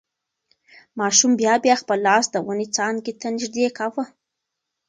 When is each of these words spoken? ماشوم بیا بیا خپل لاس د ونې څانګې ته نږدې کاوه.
ماشوم 0.99 1.31
بیا 1.39 1.53
بیا 1.63 1.75
خپل 1.81 1.97
لاس 2.07 2.25
د 2.31 2.35
ونې 2.45 2.67
څانګې 2.75 3.13
ته 3.19 3.27
نږدې 3.35 3.67
کاوه. 3.77 4.03